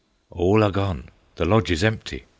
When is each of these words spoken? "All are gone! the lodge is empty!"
"All 0.31 0.63
are 0.63 0.71
gone! 0.71 1.09
the 1.35 1.45
lodge 1.45 1.69
is 1.69 1.83
empty!" 1.83 2.25